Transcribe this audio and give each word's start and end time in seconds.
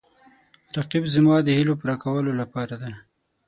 رقیب 0.77 1.05
زما 1.15 1.35
د 1.43 1.49
هیلو 1.57 1.73
د 1.77 1.79
پوره 1.81 1.95
کولو 2.03 2.31
لپاره 2.41 2.75
دی 2.81 2.93